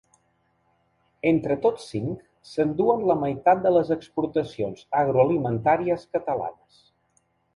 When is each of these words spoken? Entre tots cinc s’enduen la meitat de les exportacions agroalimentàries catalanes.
Entre 1.31 1.57
tots 1.65 1.83
cinc 1.89 2.23
s’enduen 2.53 3.03
la 3.11 3.17
meitat 3.25 3.61
de 3.67 3.73
les 3.77 3.93
exportacions 3.97 4.83
agroalimentàries 5.03 6.07
catalanes. 6.17 6.83